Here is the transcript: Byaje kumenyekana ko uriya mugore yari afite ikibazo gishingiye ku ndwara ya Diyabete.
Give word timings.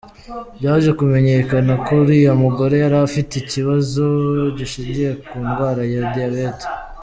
Byaje 0.57 0.89
kumenyekana 0.99 1.71
ko 1.85 1.91
uriya 2.01 2.33
mugore 2.43 2.75
yari 2.83 2.97
afite 3.07 3.33
ikibazo 3.37 4.05
gishingiye 4.57 5.09
ku 5.27 5.35
ndwara 5.45 5.81
ya 5.93 6.01
Diyabete. 6.13 6.65